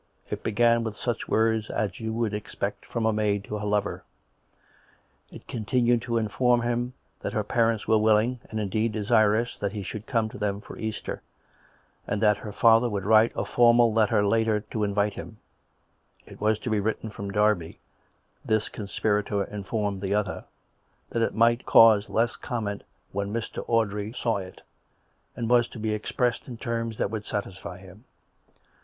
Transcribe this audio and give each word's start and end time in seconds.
It 0.31 0.41
began 0.41 0.83
with 0.83 0.97
such 0.97 1.27
words 1.27 1.69
as 1.69 1.91
3^ou 1.91 2.11
would 2.11 2.33
expect 2.33 2.87
from 2.87 3.05
a 3.05 3.13
maid 3.13 3.43
to 3.43 3.59
her 3.59 3.65
lover; 3.67 4.03
it 5.31 5.47
continued 5.47 6.01
to 6.01 6.17
inform 6.17 6.63
him 6.63 6.93
that 7.19 7.33
her 7.33 7.43
parents 7.43 7.87
were 7.87 7.99
willing, 7.99 8.39
and, 8.49 8.59
indeed, 8.59 8.93
desirous, 8.93 9.55
that 9.57 9.73
he 9.73 9.83
should 9.83 10.07
come 10.07 10.27
to 10.29 10.39
them 10.39 10.59
for 10.59 10.75
Easter, 10.75 11.21
and 12.07 12.19
that 12.19 12.37
her 12.37 12.51
father 12.51 12.89
would 12.89 13.05
write 13.05 13.31
a 13.35 13.45
formal 13.45 13.93
letter 13.93 14.25
later 14.25 14.61
to 14.71 14.83
invite 14.83 15.13
him; 15.13 15.37
it 16.25 16.41
was 16.41 16.57
to 16.57 16.71
be 16.71 16.79
written 16.79 17.11
from 17.11 17.29
Derby, 17.29 17.77
(this 18.43 18.69
conspirator 18.69 19.43
informed 19.43 20.01
the 20.01 20.15
other), 20.15 20.45
that 21.11 21.21
it 21.21 21.35
might 21.35 21.67
cause 21.67 22.09
less 22.09 22.35
comment 22.35 22.83
when 23.11 23.31
]\Ir. 23.35 23.43
Audrey 23.67 24.13
saw 24.13 24.37
it, 24.37 24.61
and 25.35 25.47
was 25.47 25.67
to 25.67 25.77
be 25.77 25.93
expressed 25.93 26.47
in 26.47 26.57
terms 26.57 26.97
that 26.97 27.11
would 27.11 27.23
satisfy 27.27 27.77
him. 27.77 28.05